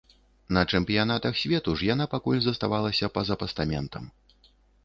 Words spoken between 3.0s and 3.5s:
па-за